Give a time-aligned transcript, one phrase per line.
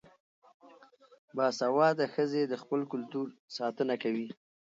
[1.35, 4.27] باسواده ښځې د خپل کلتور ساتنه کوي.